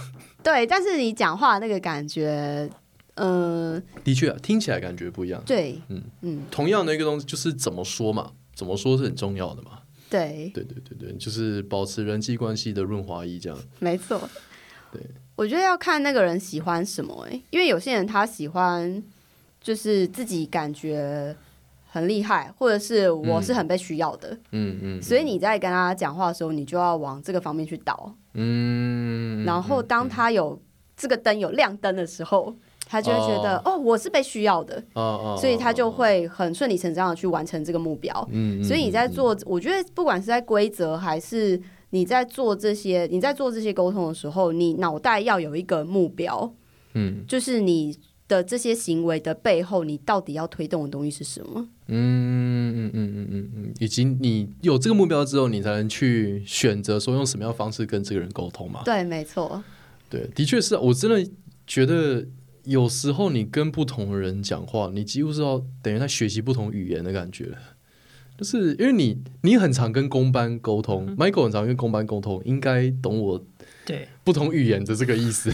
[0.42, 2.70] 对，但是你讲话那个感觉，
[3.14, 5.42] 嗯、呃，的确、啊，听起来感觉不一样。
[5.44, 9.80] 对，嗯嗯，同样的一个东西，就是怎么说嘛，怎么说是很重要的嘛。
[10.10, 13.58] 对，对对对对，就是保持人际关系的润滑液，这样。
[13.78, 14.28] 没错。
[14.90, 15.02] 对，
[15.36, 19.02] 我觉得要看那个人喜欢什么哎，因为有些人他喜欢
[19.60, 21.34] 就是自己感觉
[21.86, 30.60] 很厉害，或者是我是很被需要的，嗯嗯，所以你在跟他讲话的时候，你就要往这个方面去导，嗯，然后当他有
[30.96, 32.54] 这个灯有亮灯的时候，
[32.86, 41.60] 他就会觉得哦，哦，我是被需要的，哦，所以他就会很顺理成章的去完成这个目标，嗯，所以你在做，我觉得不管是在规则还是。
[41.90, 46.52] 你在做这些，你在做这些沟通的时候，你脑袋要有一个目标，
[46.92, 51.66] 嗯，就是你的这些行为的背后，你到底要推动的东西是什么？
[51.86, 58.82] 嗯嗯嗯嗯嗯嗯，以及你有这个目标之后，你才能去选择说用什么样的方式跟这个人沟通嘛？
[58.84, 59.64] 对，没错。
[60.10, 61.30] 对，的确是我真的
[61.66, 62.26] 觉得
[62.64, 67.56] 有时候你跟不同的人讲话，你几乎是要等于在学习不同语言的感觉。
[68.36, 73.44] 就是因为你，你很常跟工班沟通，，Michael 很常跟工班沟通，应该懂我
[73.84, 75.52] 对不同语言的这个意思。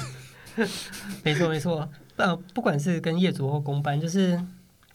[1.22, 4.40] 没错没错，呃，不管是跟业主或公班，就是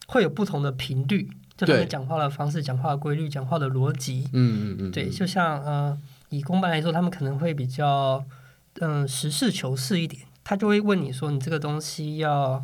[0.08, 4.29] 会有不同的频率就他们讲话的方式、讲话的规律、讲话的逻辑。
[4.32, 5.97] 嗯嗯嗯，对，就像呃，
[6.29, 8.23] 以公办来说，他们可能会比较
[8.79, 12.63] 嗯、呃、实事求是一点，他就会问你说，你这个东西要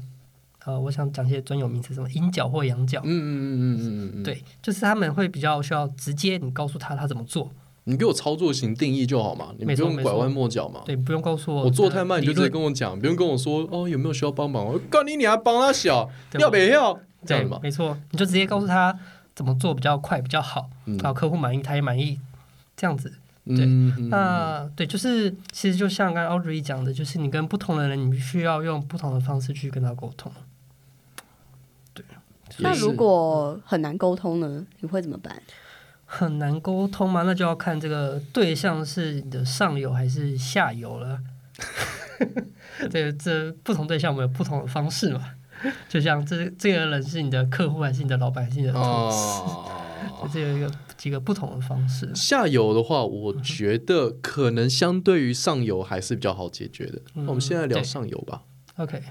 [0.65, 3.01] 呃，我想讲些专有名词，什么阴角或阳角。
[3.03, 7.51] 嗯嗯嗯嗯嗯嗯，对，就是他们会比较需要直接你告诉他他怎么做。
[7.85, 10.81] 你给我操作型定义就好嘛，你不用拐弯抹角嘛。
[10.85, 11.63] 对，不用告诉我。
[11.63, 14.65] 我做太慢，你就直接跟我讲，不用跟我说哦，有没有需要帮忙？
[14.65, 16.99] 我告你，你还帮他小，要不要？
[17.25, 18.95] 这样嘛，没错，你就直接告诉他
[19.33, 22.19] 怎么做比较快、比较好，然后客户满意，他也满意，
[22.77, 23.11] 这样子。
[23.47, 23.65] 对，
[24.09, 30.31] 那对，就是其实就像刚刚 Audrey 讲的，就是你跟不同的人，你必须要用不同的方式去跟他沟通。
[31.93, 32.03] 对。
[32.59, 34.65] 那如果很难沟通呢？
[34.79, 35.41] 你会怎么办？
[36.05, 37.23] 很难沟通吗？
[37.23, 41.19] 那就要看这个对象是你的上游还是下游了。
[42.91, 45.31] 对，这不同对象我们有不同的方式嘛。
[45.89, 52.13] 就像这这个人是你的客户还是你的老板还是你的同事，哦、这有一个几个不同的方式。
[52.13, 57.01] 下游的话，我觉得可能相对于上游还是比较好解决的。
[57.15, 58.43] 嗯、我们现在聊上游吧。
[58.75, 59.01] OK，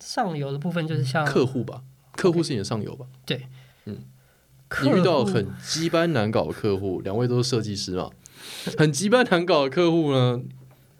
[0.00, 1.82] 上游的部分就是像客户吧，
[2.16, 3.06] 客户是你的上游吧？
[3.24, 3.46] 对，
[3.86, 3.98] 嗯。
[4.82, 8.10] 你遇到很鸡班难搞的客户，两位都是设计师嘛？
[8.76, 10.40] 很鸡班难搞的客户呢，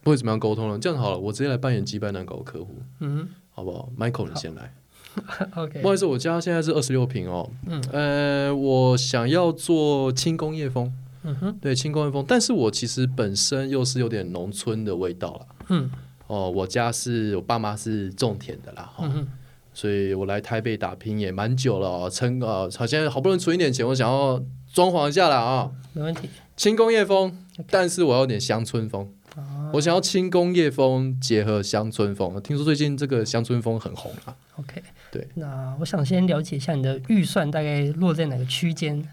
[0.05, 0.79] 会怎么样沟通呢？
[0.79, 4.75] 这样好了，我直接来扮演鸡班难搞的客户，嗯，好不好？Michael，你先来。
[5.55, 7.49] OK，不好意思，我家现在是二十六平哦。
[7.67, 10.93] 嗯，呃，我想要做轻工业风。
[11.23, 15.47] 嗯哼，对，轻工业风，但是我其实本身又是有点农村的味道了。
[15.69, 15.91] 嗯，
[16.27, 18.93] 哦，我家是我爸妈是种田的啦。
[18.99, 19.29] 嗯哼。
[19.75, 24.41] 所以我来台北打拼也蛮久了哦，撑啊，好像好不容易存一点钱，我想要
[24.73, 25.71] 装潢一下了啊。
[25.93, 26.31] 没问题。
[26.57, 27.37] 轻工业风.
[27.69, 29.13] 但是我要点乡村风。
[29.35, 32.41] 啊、我想要轻工业风结合乡村风。
[32.41, 34.37] 听说最近这个乡村风很红啊。
[34.57, 35.27] OK，对。
[35.35, 39.09] 那我想先了解一下你的预算大概落在哪个区间？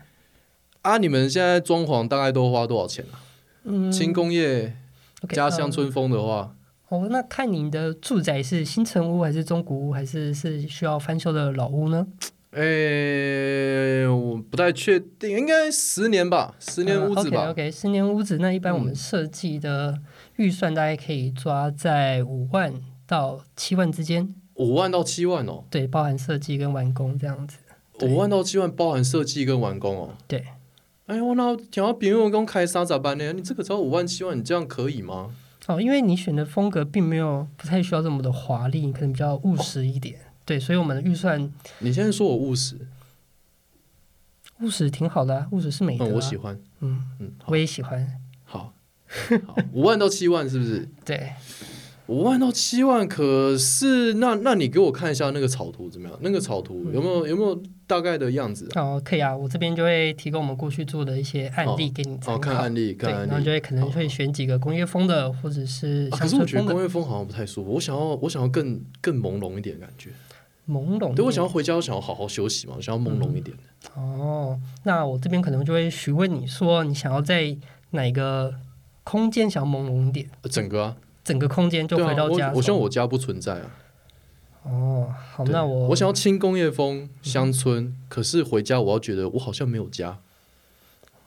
[0.84, 3.18] 啊，你们现在装潢大概都花多少钱啊？
[3.64, 4.78] 嗯，轻工业
[5.30, 6.56] 加乡村风的话。
[6.92, 12.06] 哦，那看你的住宅是新城屋还是中古屋，还是是需要翻修的老屋呢？
[12.52, 17.48] 诶、欸，我不太确定，应该十年吧，十年屋子吧。
[17.48, 19.98] Uh, OK OK，十年屋子，那一般我们设计的
[20.36, 22.74] 预算大概可以抓在五万
[23.08, 24.36] 到七万之间。
[24.56, 25.64] 五万到七万哦？
[25.70, 27.56] 对，包含设计跟完工这样子。
[28.02, 30.10] 五万到七万包含设计跟完工哦？
[30.28, 30.44] 对。
[31.06, 33.32] 哎呦，那想要别人工开三咋办呢？
[33.32, 35.30] 你这个只要五万七万，你这样可以吗？
[35.68, 40.16] 哦，因为你选的风格并没有不太需要这么的华丽，你可能比较务实一点。
[40.20, 42.88] 哦、对，所以我们的预算，你现在说我务实，
[44.60, 46.14] 务实挺好的、啊，务实是美德、啊嗯。
[46.14, 48.20] 我喜欢，嗯嗯，我也喜欢。
[48.44, 48.74] 好，
[49.46, 50.90] 好，五万到七万是不是？
[51.06, 51.34] 对。
[52.12, 56.20] 五万到七万，可是那那你给我看一下那个草图怎么样？
[56.22, 58.82] 那个草图有没有有没有大概的样子、啊？
[58.82, 62.36] 哦，可以啊，我这边就会提供我们过去做的一些案例给你参考。
[62.36, 66.10] 哦，看案例，看案例，然后就会可能会选几个工业风的，或者是。
[66.10, 70.10] 可是我觉得工业风好像不太舒服，我想要我想要更更朦胧一点的感觉。
[70.68, 71.16] 朦胧。
[71.16, 73.64] 对，我想要回家，我想要好好休息嘛，我想要朦胧一点的、
[73.96, 74.20] 嗯。
[74.20, 77.56] 哦，那我这边可能就会询问你说，你想要在
[77.92, 78.54] 哪个
[79.06, 80.30] 空间想要朦胧一点？
[80.50, 80.98] 整个啊。
[81.24, 82.48] 整个空间就回到家。
[82.48, 83.66] 啊、我，我希望我家不存在啊。
[84.64, 90.20] 哦，好，那我我想要轻工业风乡村，嗯、可是回家我要觉得我好像没有家。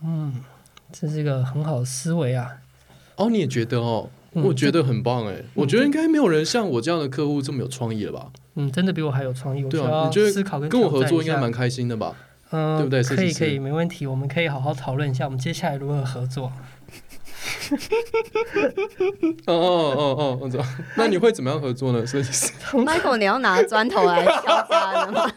[0.02, 0.42] 嗯，
[0.92, 2.59] 这是一个很好的思维啊。
[3.16, 4.09] 哦，你也觉得哦？
[4.35, 5.35] 嗯、我觉得很棒哎。
[5.35, 8.30] 嗯、我觉得应该没有人像我这样的客户这么有创意了吧？
[8.57, 9.62] 嗯，真的比我还有创意。
[9.68, 12.14] 对啊，你觉得跟我合作应该蛮开心的吧？
[12.50, 13.02] 嗯，对不对？
[13.02, 14.07] 可以，可以，没问题。
[14.07, 16.52] 我们可以好好讨论一下，我们接下来如何合作。
[19.47, 22.07] 哦哦哦哦，哦，那你会怎么样合作呢？
[22.07, 25.31] 设计师，Michael，你要拿砖头来敲他的吗？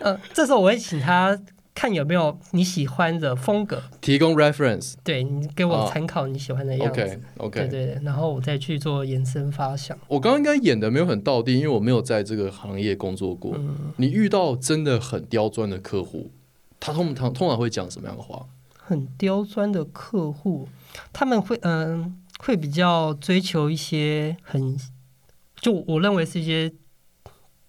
[0.00, 1.38] 呃，这时候我会请他
[1.74, 7.00] 看有没有你喜欢的风格，提供 reference，对，你给我参考你喜欢的样子。
[7.00, 9.96] OK OK，对对对，然后我再去做延伸发想。
[10.08, 13.56] 我刚刚应该演的没有很到地，因为我没有在这个行业工作过。
[13.96, 16.30] 你遇到真的很刁钻的客户，
[16.78, 18.46] 他通常通常会讲什么样的话？
[18.84, 20.68] 很刁钻的客户，
[21.12, 24.76] 他们会嗯、呃，会比较追求一些很，
[25.56, 26.72] 就我认为是一些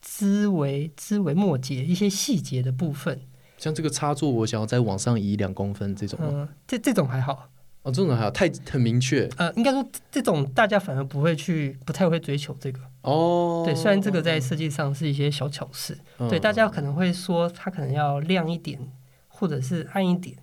[0.01, 3.21] 枝微枝微末节一些细节的部分。
[3.57, 6.19] 像这个插座，我想要再往上移两公分这种。
[6.21, 7.49] 嗯，这这种还好。
[7.83, 9.29] 哦，这种还好，太很明确。
[9.37, 12.79] 呃，应该说这种大家反而不会去，不太会追求这个。
[13.03, 13.63] 哦。
[13.65, 18.79] 对，虽然这个在设计上是一些小巧事，嗯、对大家可能会说它可能要亮一点，
[19.27, 20.37] 或者是暗一点。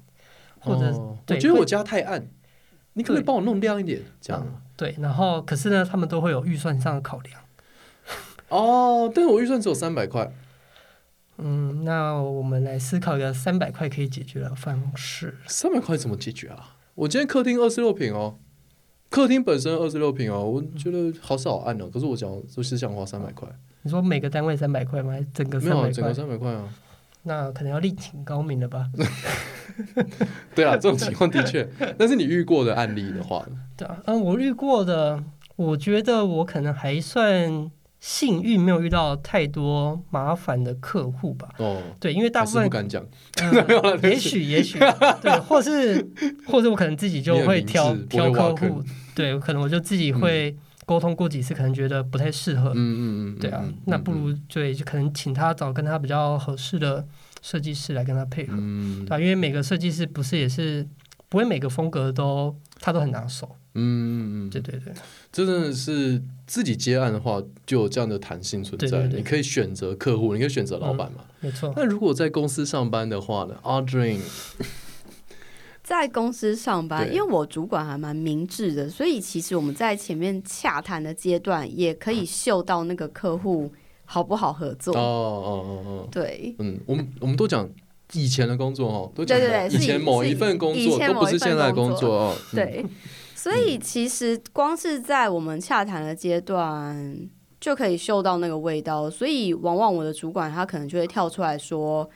[0.60, 2.28] 或者，哦、我觉得我家太暗，
[2.92, 4.00] 你可不可以帮我弄亮一点？
[4.20, 7.40] 这样、嗯、对，然后可是呢，他们都会有预算上的考量。
[8.48, 10.32] 哦，但是我预算只有三百块。
[11.38, 15.38] 嗯，那我们来思考一个三百块可以解决的方式。
[15.46, 16.76] 三百块怎么解决啊？
[16.94, 18.36] 我今天客厅二十六平哦，
[19.08, 21.88] 客厅本身二十六平哦，我觉得好少暗哦。
[21.90, 23.48] 可是我想就是想花三百块。
[23.82, 25.12] 你说每个单位三百块吗？
[25.12, 25.82] 还是整个三百块？
[25.82, 26.68] 没有，整个三百块啊。
[27.22, 28.86] 那可能要另请高明了吧？
[30.54, 31.68] 对啊，这种情况的确。
[31.98, 33.44] 但是你遇过的案例的话，
[33.76, 35.22] 对啊，嗯，我遇过的，
[35.56, 41.48] 我觉得我可能还算幸运，没有遇到太多麻烦的客户吧。
[41.58, 43.04] 哦，对，因为大部分不敢讲，
[43.42, 44.78] 呃、也许也许
[45.22, 46.06] 对，或是
[46.46, 48.82] 或者我可能自己就会挑挑客户，
[49.14, 50.50] 对，可能我就自己会。
[50.50, 50.58] 嗯
[50.90, 52.70] 沟通过几次，可能觉得不太适合。
[52.70, 53.00] 嗯嗯
[53.36, 57.06] 嗯，对啊，那不如对，就可能请他找跟他比较合适的
[57.40, 58.54] 设计师来跟他配合。
[58.58, 60.84] 嗯，对啊，因为每个设计师不是也是
[61.28, 63.54] 不会每个风格都他都很拿手。
[63.74, 64.92] 嗯嗯嗯对对对，
[65.30, 68.88] 真的是自己接案的话，就有这样的弹性存在。
[68.88, 71.20] 对对对，你可以选择客户，你可以选择老板嘛。
[71.38, 71.72] 没错。
[71.76, 74.18] 那如果在公司上班的话呢？Audrey
[75.90, 83.68] 在公司上班，因为我主管还蛮明智的，所以其实我们在前面洽谈的阶段，也可以嗅到那个客户
[84.04, 84.94] 好不好合作。
[84.94, 87.68] 哦哦哦哦，对，嗯，我们我们都讲
[88.12, 92.36] 以前的工作哦，都讲对对对，以前某一份工作都不是现在工作哦。
[92.52, 92.86] 对，
[93.34, 97.28] 所以其实光是在我们洽谈的阶段
[97.60, 102.08] 就可以嗅到那个味道，所以往往我的主管他可能就会跳出来说。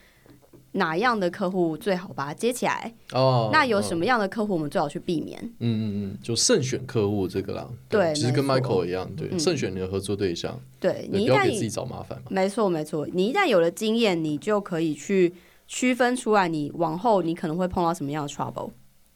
[0.76, 2.92] 哪样的客户最好把它接起来？
[3.12, 5.40] 哦，那有什么样的客户我们最好去避免？
[5.58, 7.68] 嗯嗯嗯，就慎选客户这个啦。
[7.88, 10.60] 对，其实跟 Michael 一样，对，慎选你的合作对象。
[10.80, 12.24] 对，你不要给自己找麻烦嘛。
[12.28, 15.32] 没错没错，你一旦有了经验，你就可以去
[15.68, 18.70] 区分出来，你往后你可能会碰到什么样的 trouble。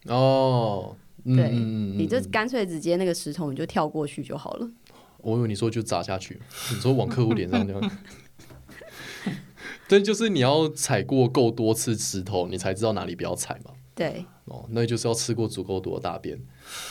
[0.05, 0.95] 哦，
[1.25, 4.69] 对，你就干脆直接那个石头你就跳过去就好了。
[5.17, 6.39] 我以为你说就砸下去，
[6.71, 7.91] 你说往客户脸上这样。
[9.87, 13.71] 这就是你要踩过够多次石头，你才知道哪里不要踩嘛。
[13.95, 16.39] 对，哦，那就是要吃过足够多的大便。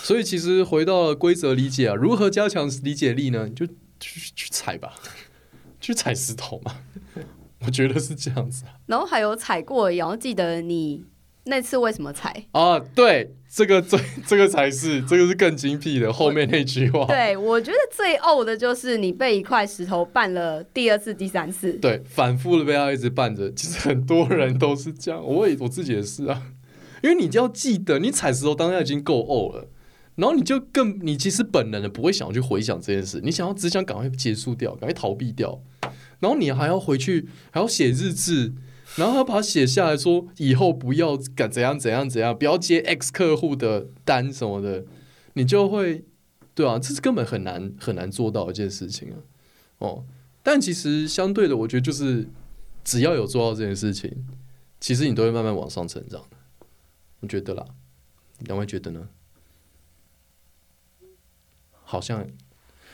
[0.03, 3.47] 所以其实回到了规则理解啊，如何加强理解力呢？
[3.49, 3.67] 你就
[3.99, 4.95] 去去踩吧，
[5.81, 6.75] 去踩石头嘛。
[7.67, 8.65] 我觉得是这样子。
[8.87, 11.05] 然后还有踩过，也要记得你。
[11.49, 12.79] 那次为什么踩啊？
[12.79, 17.07] 对，这个最 这个才是这个是更精辟的后面那句话。
[17.07, 21.73] 对，我觉得最呕的就是你被一块石头绊了第二次、第三次。
[21.73, 23.51] 对，反复的被他一直绊着。
[23.53, 26.43] 其实很多人都是这样，我也我自己也是啊。
[27.03, 29.69] 因为你就要记得，你踩石头当下已经够呕了，
[30.17, 35.63] 然后你就更你其实本能的不会想要去回想这件事，你想要只想赶快结束掉，赶快逃避掉，
[36.21, 38.53] 然后你还要回去还要写日志。
[38.99, 44.85] 然后他把它写下来说，以后不要敢怎样怎样怎样，不要接 X 客户的单什么的，
[45.35, 46.05] 你就会，
[46.55, 49.17] 对啊，这是根本很难很难做到一件事情啊。
[49.79, 50.05] 哦，
[50.43, 52.29] 但其实相对的，我觉得就是
[52.83, 54.27] 只要有做到这件事情，
[54.81, 56.37] 其实你都会慢慢往上成长的。
[57.21, 57.65] 我觉得啦，
[58.41, 59.09] 两位觉得呢？
[61.85, 62.27] 好像。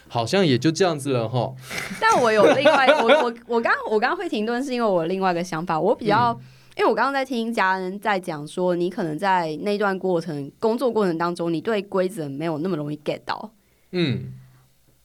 [0.09, 1.55] 好像也就这样子了哈。
[2.01, 5.81] 但我有另外，我 我我刚我刚刚会停顿，是因为我另外一个想法。
[5.81, 6.45] 我比较，嗯、
[6.79, 13.53] 因为我刚刚在听家人在讲说，你可能在那段过程工作过程当中，你对规则没有那么容易 get 到。
[13.93, 14.33] 嗯。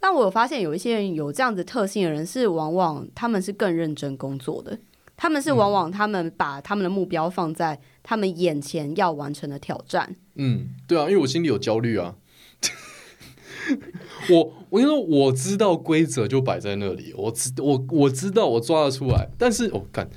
[0.02, 4.80] 但我有发现有一些人有这样子特性的人，是往往他们是更认真工作的，
[5.18, 10.16] 他们是往往他们把他们的目标放在他们眼前要完成的挑战。
[10.36, 12.16] 嗯，对啊，因为我心里有焦虑啊。
[14.30, 20.10] 我我跟你说，我知道规则就摆在那里，我知我我知道我抓得出来，但是我干、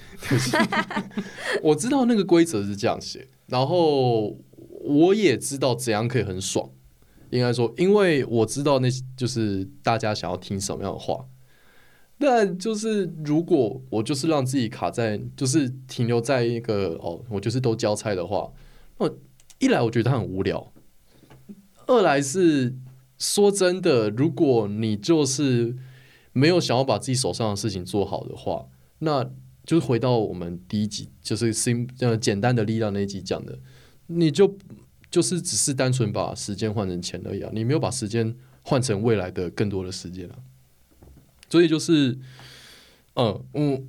[1.62, 4.36] 我知道那个规则是这样写，然后
[4.80, 6.68] 我也知道怎样可以很爽，
[7.30, 11.24] 应该说，因为我知道那就是大家想要听什么样的话，
[12.18, 18.52] 但就是如果我就是让自己卡在，就是停留在一个哦，我就是都交差的话，
[18.98, 19.08] 那
[19.60, 20.72] 一来我觉得他很无聊，
[21.86, 22.74] 二来是。
[23.22, 25.76] 说真的，如果你就是
[26.32, 28.66] 没有想要把自己手上的事情做好的话，
[28.98, 29.22] 那
[29.64, 33.56] 就是回到我们第一集，就是新呃简单的力量那一集讲的，
[34.08, 34.58] 你就
[35.08, 40.34] 就是只是单纯把时间换成钱而已啊，你没有把时间换成未来的更多的时间啊。
[41.48, 42.18] 所以就是，
[43.14, 43.88] 嗯嗯，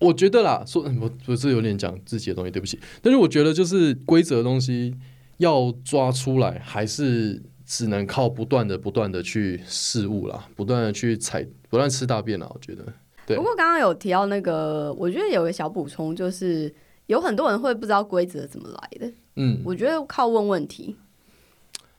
[0.00, 4.96] 我觉得啦，说我不是有点讲自己的东西，对不起，但是我觉得就是规则的东西
[5.36, 7.40] 要抓出来，还是。
[7.66, 12.50] 只能靠不断的、不断的去试物啦，不断的去踩，不断吃大便啦。
[12.54, 12.84] 我觉得，
[13.26, 13.36] 对。
[13.36, 16.72] 不过刚刚有提到那个，我觉得有个小补充，就是
[17.06, 19.12] 有很多人会不知道规则怎么来的。
[19.36, 20.96] 嗯，我觉得靠问问题。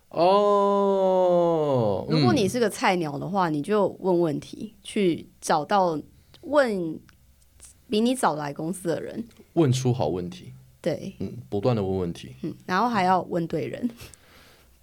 [0.10, 6.00] 哦，如果你是个菜鸟的话，你就问问题，去找到
[6.42, 6.98] 问
[7.90, 10.54] 比你早来公司的人问出好问题。
[10.82, 13.90] 对，嗯，不断的问问题，嗯，然后还要问对人。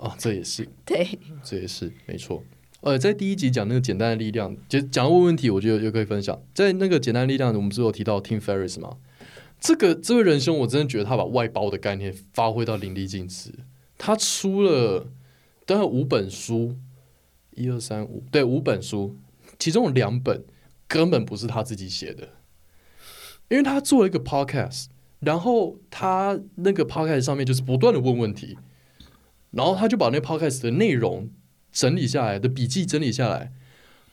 [0.03, 2.43] 哦，这也是， 对，这也是没错。
[2.81, 6.43] 呃，在第一集讲那个简单的力量，就讲到问问题，我觉得又可以分享。
[6.53, 8.97] 在那个简单的力量，我们不是有提到 Tim Ferriss 吗？
[9.61, 13.53] 这个这位仁兄，我真的觉得他把外包的概念发挥到淋漓尽致。
[13.97, 15.07] 他出了
[15.65, 16.77] 大概五本书，
[17.53, 19.17] 一二三五，对，五本书，
[19.61, 20.45] 其中有两本
[20.89, 22.31] 根本不是他自己写的，
[23.49, 24.87] 因为他做了一个 podcast，
[25.21, 28.59] 然后他那个 podcast 上面就是不断的问问题，
[29.53, 31.31] 然后他就把那 podcast 的内容
[31.73, 33.53] 整理下来的笔记整理下来，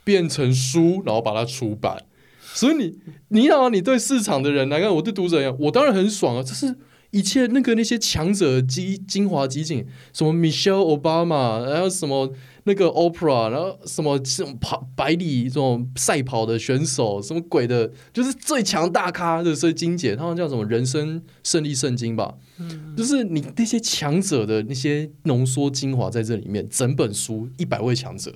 [0.04, 2.06] 变成书，然后把它出版。
[2.54, 6.44] 所以你，你好，你对市场的人来看，我对读者一样，我当然很爽啊！
[6.44, 6.76] 这是
[7.12, 12.34] 一切那个那些强者精精华集锦，什么 Michelle Obama，还有什么
[12.64, 22.36] 那个 Oprah，然后什么这种跑百里这种赛跑的选手，什么鬼的，就是最强大咖的所以金姐，他们叫什么人生胜利圣经吧？
[22.57, 28.34] 嗯，就是你那些强者的那些浓缩精华在这里面，整本书一百位强者，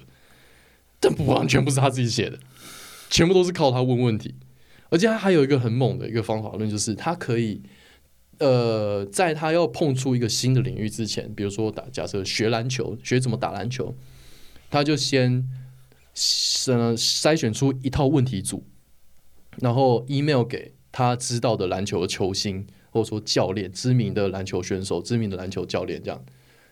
[1.00, 2.40] 但不完全不是他自己写的。
[3.10, 4.34] 全部都是靠他问问题，
[4.90, 7.62] 而且他还有一个很猛的一个方法论，就是他可以，
[8.40, 13.96] 呃，在他要碰触一个新的领域之前，比如说打假设学篮球，学怎么打篮球，
[14.74, 15.48] 他就先
[16.66, 18.64] 呃筛选出一套问题组，
[19.60, 26.26] 然后 email 给他知道的篮球球星，或者说教练，知名的篮球选手，知名的篮球教练，这样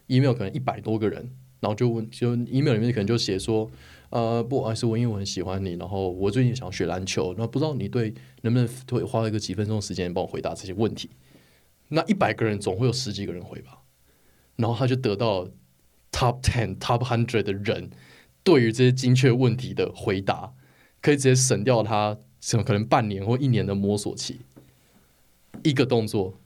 [0.08, 3.70] email 可能一百多个人，然后就问，就 email 里面可能就写说。
[4.10, 11.12] 呃，不，好意思我因为我很喜欢你，然后我最近想学篮球，那不知道你对能不能会花一个几分钟时间帮我回答这些问题？
[11.88, 13.84] 那一百个人总会有十几个人回吧，
[14.58, 15.48] 然后他就得到
[16.12, 17.90] top ten、top hundred 的人
[18.44, 20.54] 对于这些精确问题的回答，
[21.02, 24.40] 可以直接省掉他什么可能半年或一年的摸索期，
[25.64, 26.38] 一个动作，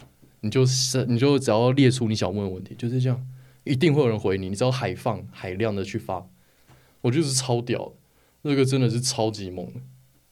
[0.41, 3.25] 你就是你就只要列出你想问的问题，就是这样，
[3.63, 6.27] 一定会有人回你，你只要海放海量的去发。
[7.01, 7.93] 我就是超屌，
[8.41, 9.67] 那个真的是超级猛，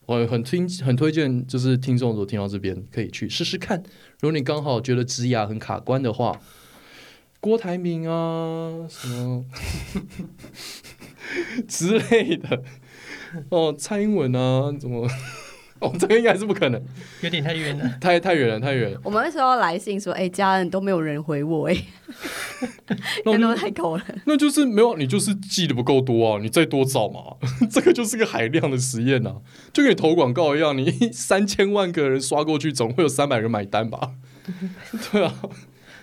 [0.07, 3.81] 我很推很推荐，就是听众如果听到这边可以去试试看。
[4.19, 6.41] 如果你刚好觉得职涯很卡关的话，
[7.43, 9.43] 郭台铭啊什么
[11.67, 12.63] 之类的，
[13.49, 15.05] 哦，蔡英文啊怎么？
[15.81, 16.81] 哦，这个应该是不可能，
[17.19, 19.01] 有点太远了，太太远了，太远了。
[19.03, 21.75] 我们那时候来信说，哎、欸，家人都没有人回我，哎，
[23.25, 24.05] 那 都太高了。
[24.25, 27.35] 那就是没有，你就是寄的不够多啊，你再多找嘛。
[27.69, 29.41] 这个就是个海量的实验啊，
[29.73, 34.11] 就跟你投广告一样，你三千万个人刷过去，总会有三百人买单吧？
[35.11, 35.35] 对啊，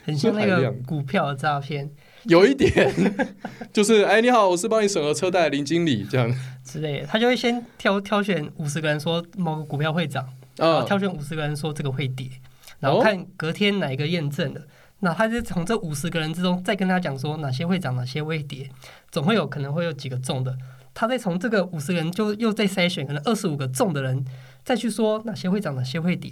[0.05, 1.91] 很像那个股票的诈骗。
[2.25, 2.93] 有一点，
[3.73, 6.31] 就是 哎，你好，我是帮你审核车贷的林经理，这样。
[6.63, 12.29] 之类的，他就会先挑挑选五十个人说某个股票会涨，然后挑选五十个人说这个会跌，
[12.79, 14.67] 然后看隔天哪一个验证的，
[14.99, 18.69] 那他就从这五十个人之中再跟他讲说哪些会涨，哪些会跌，
[19.11, 20.55] 总会有可能会有几个中的，
[20.93, 24.23] 他再从这个五十个人就又再筛选可能二十五个中的人，
[24.63, 26.31] 再去说哪些会涨，哪些会跌，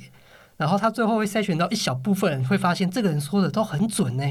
[0.59, 4.25] 然后他最后会筛选到一小部分人，会发现这个人说的都很准呢。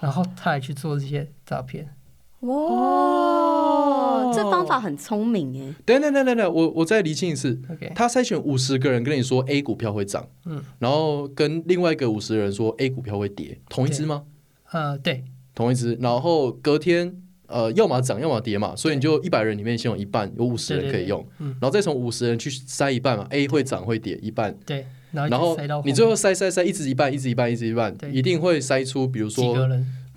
[0.00, 1.94] 然后他还去做这些诈骗，
[2.40, 5.74] 哇，哦、这方法很聪明哎！
[5.86, 7.62] 等等等等等，我我再厘清一次。
[7.94, 14.24] 他筛选五十个人跟你说 A 股票会涨，嗯，然后跟另外一个五十人说 A 股票会跌，同一只吗？
[14.72, 15.96] 呃，对，同一只。
[16.00, 24.84] 然后隔天呃，要么涨，要么跌嘛，所以你就一百人里面先有一半有五十人可以用，对对对，嗯，然后再从五十人去筛一半嘛，A 会涨会跌一半，对。
[25.12, 25.54] 然后
[25.84, 29.54] 你最后筛筛筛，一直一半，一直一半，一直一半，一定会筛出，比如说，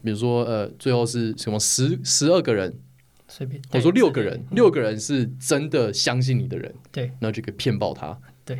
[0.02, 2.80] 比如说呃，最后是什么十十二个人，
[3.28, 8.18] 随便，我说六个人，六个人是真的相信你的人，对，那就可以骗爆他。
[8.46, 8.58] 对，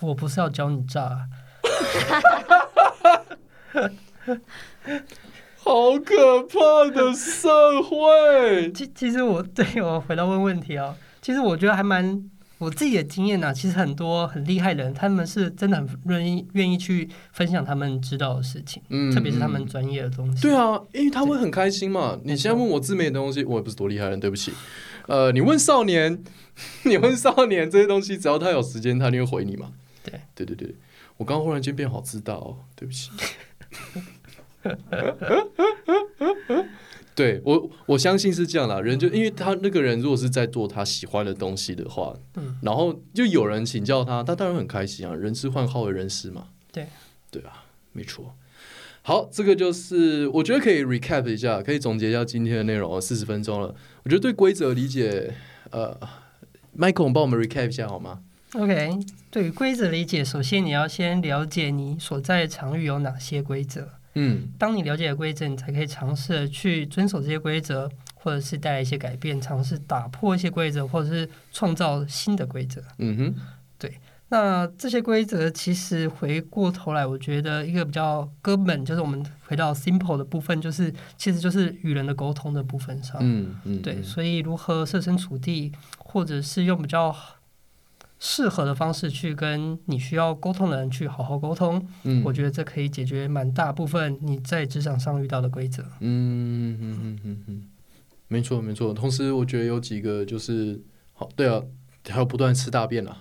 [0.00, 1.28] 我不是要教你诈，
[5.58, 8.72] 好可怕的社会。
[8.72, 12.30] 其其实我对我回到问问题啊，其实我觉得还蛮。
[12.58, 20.42] 我自己的经验呢、啊，其实很多很厉害的人，他们是真的很愿意愿意去分享他们知道的事情，嗯，特别是他们专业的东西。
[20.42, 22.18] 对啊，因为他会很开心嘛。
[22.22, 24.52] 你现在问我自媒的东西，我也不是多厉害的人，对不起。
[25.06, 26.22] 呃，你问少年，
[26.84, 29.72] 你问少年这些东西，只要他有时间，他就会回你嘛。
[30.02, 30.74] 对，对对对，
[31.16, 33.10] 我刚刚忽然间变好知道、哦，对不起。
[37.14, 38.82] 对我，我相信是这样的。
[38.82, 45.14] 人就因为他那个人，如果是在做他喜欢的东西的话，嗯，然后就有人请教他，他当然很开心啊。
[45.14, 46.88] 人师换好为人师嘛，对，
[47.30, 48.34] 对啊，没错。
[49.02, 53.00] 好，这个就是我觉得可以 recap 一下，可以总结一下今天的内容。
[53.00, 55.34] 四十分钟了，我觉得对规则理解，
[55.70, 55.96] 呃
[56.76, 58.22] ，Michael，帮我们 recap 一下好吗
[58.54, 58.98] ？OK，
[59.30, 63.90] 对规则理解，首先你要先了解你所在的场域有哪些规则。
[64.14, 72.82] 嗯，当你了解了规则，你才可以尝试去遵守这些规则，或者是带来一些改变，尝试打破一些规则，或者是创造新的规则。
[72.98, 73.34] 嗯哼，
[73.78, 73.98] 对。
[74.30, 83.16] 那这些规则其实回过头来，我觉得一个比较根本，就是我们回到 simple 的部分，就是其实就是与人的沟通的部分上。
[83.20, 84.02] 嗯嗯，对。
[84.02, 87.14] 所以如何设身处地，或者是用比较
[88.26, 95.82] 适合的方式去跟你需要沟通的人去好好沟通，嗯，我觉得这可以解决蛮大部分你在职场上遇到的规则。
[96.00, 97.62] 嗯嗯嗯嗯嗯，
[98.28, 98.94] 没错没错。
[98.94, 100.80] 同时，我觉得有几个就是
[101.12, 101.62] 好，对啊，
[102.08, 103.18] 还有不断吃大便啊。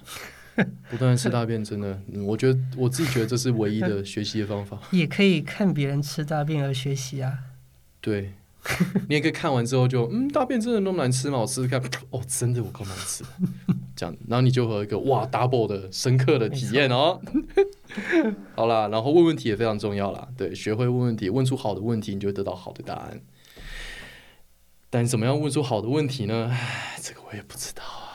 [0.90, 4.80] 不断吃大便，真的，我觉得我自己觉得这是唯一的学习的方法。
[4.94, 7.40] 也可以看别人吃大便而学习啊。
[8.00, 8.34] 对，
[9.10, 11.40] 你也可以看完之后就，嗯，大便真的那么难吃吗？
[11.40, 13.24] 我试试看，哦，真的我够难吃。
[13.96, 17.20] 这样，然后你就会有一个哇，double 的深刻的体验哦。
[18.56, 20.28] 好啦，然后问问题也非常重要啦。
[20.38, 23.22] 对，学会问问题，问出好的问题，你就会得到好的答案。
[24.90, 26.50] 但怎么样问出好的问题呢？
[26.52, 28.13] 唉，这个我也不知道啊。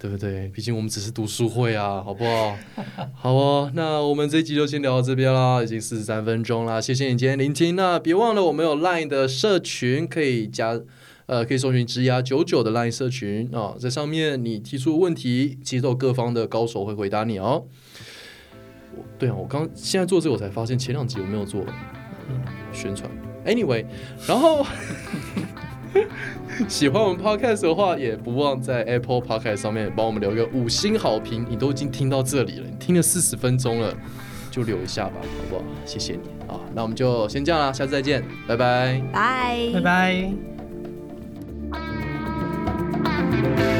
[0.00, 0.48] 对不对？
[0.48, 2.56] 毕竟我们只是读书会啊，好不好？
[3.14, 6.80] 好哦，那我们这一集就先聊到这边啦，已经四十三分钟啦。
[6.80, 10.80] 谢谢你今天聆听，那别忘了我们有 Line 的社群，可以加，
[11.26, 17.64] 呃，可以搜寻职涯九九的 Line 社群啊，在上面你提出问题，其实都有各方的高手会回答你哦。
[19.18, 21.64] 对啊，我刚现在做这个，我才发现前两集我没有做
[22.72, 23.10] 宣传。
[23.44, 23.84] Anyway，
[24.26, 24.64] 然后。
[26.68, 31.46] 喜欢我们 podcast 的话，也不忘在 Apple Podcast 上面帮我们留个五星好评。
[31.48, 33.94] 你都已经听到这里了，你听了四十分钟了，
[34.50, 35.64] 就留一下吧，好不好？
[35.84, 36.20] 谢谢你
[36.52, 40.32] 啊，那我们就先这样啦，下次再见，拜拜，拜拜拜
[43.52, 43.77] 拜。